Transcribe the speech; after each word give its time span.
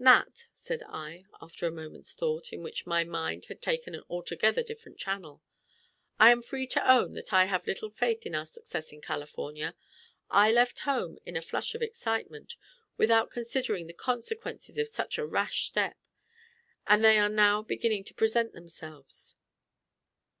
"Nat," 0.00 0.48
said 0.52 0.82
I, 0.88 1.26
after 1.40 1.64
a 1.64 1.70
moment's 1.70 2.12
thought, 2.12 2.52
in 2.52 2.64
which 2.64 2.86
my 2.88 3.04
mind 3.04 3.44
had 3.44 3.62
taken 3.62 3.94
an 3.94 4.02
altogether 4.10 4.64
different 4.64 4.98
channel, 4.98 5.44
"I 6.18 6.32
am 6.32 6.42
free 6.42 6.66
to 6.66 6.90
own 6.90 7.12
that 7.14 7.32
I 7.32 7.44
have 7.44 7.68
little 7.68 7.90
faith 7.90 8.26
in 8.26 8.34
our 8.34 8.46
success 8.46 8.92
in 8.92 9.00
California. 9.00 9.76
I 10.28 10.50
left 10.50 10.80
home 10.80 11.18
in 11.24 11.36
a 11.36 11.40
flush 11.40 11.76
of 11.76 11.82
excitement, 11.82 12.56
without 12.96 13.30
considering 13.30 13.86
the 13.86 13.92
consequences 13.92 14.76
of 14.76 14.88
such 14.88 15.18
a 15.18 15.24
rash 15.24 15.66
step, 15.66 15.96
and 16.88 17.04
they 17.04 17.16
are 17.16 17.28
now 17.28 17.62
beginning 17.62 18.02
to 18.06 18.14
present 18.14 18.54
themselves. 18.54 19.36